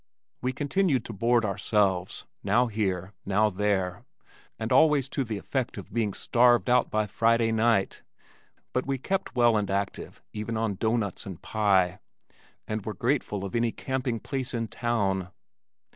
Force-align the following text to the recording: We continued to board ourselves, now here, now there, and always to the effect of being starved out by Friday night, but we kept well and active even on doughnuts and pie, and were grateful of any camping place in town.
We 0.41 0.51
continued 0.51 1.05
to 1.05 1.13
board 1.13 1.45
ourselves, 1.45 2.25
now 2.43 2.65
here, 2.65 3.13
now 3.23 3.51
there, 3.51 4.03
and 4.57 4.71
always 4.71 5.07
to 5.09 5.23
the 5.23 5.37
effect 5.37 5.77
of 5.77 5.93
being 5.93 6.15
starved 6.15 6.71
out 6.71 6.89
by 6.89 7.05
Friday 7.05 7.51
night, 7.51 8.01
but 8.73 8.87
we 8.87 8.97
kept 8.97 9.35
well 9.35 9.55
and 9.55 9.69
active 9.69 10.19
even 10.33 10.57
on 10.57 10.73
doughnuts 10.73 11.27
and 11.27 11.39
pie, 11.39 11.99
and 12.67 12.83
were 12.83 12.95
grateful 12.95 13.45
of 13.45 13.55
any 13.55 13.71
camping 13.71 14.19
place 14.19 14.55
in 14.55 14.69
town. 14.69 15.29